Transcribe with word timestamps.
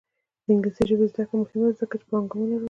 د 0.45 0.47
انګلیسي 0.53 0.83
ژبې 0.89 1.05
زده 1.11 1.23
کړه 1.27 1.37
مهمه 1.41 1.67
ده 1.71 1.77
ځکه 1.81 1.95
چې 1.99 2.05
پانګونه 2.11 2.43
راوړي. 2.55 2.59